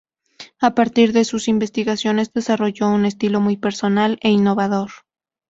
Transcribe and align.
A 0.59 0.73
partir 0.73 1.13
de 1.13 1.23
sus 1.25 1.47
investigaciones 1.47 2.33
desarrolló 2.33 2.89
un 2.89 3.05
estilo 3.05 3.39
muy 3.39 3.55
personal 3.55 4.17
e 4.23 4.29
innovador. 4.31 4.89